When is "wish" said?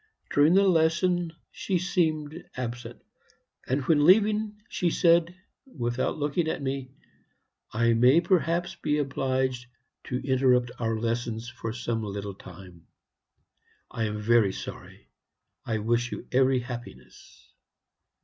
15.77-16.11